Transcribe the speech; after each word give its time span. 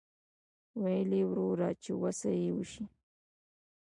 ویل 0.81 1.11
یې 1.19 1.23
وروره 1.29 1.67
چې 1.83 1.91
وسه 2.01 2.29
یې 2.41 2.49
وشي. 2.55 2.83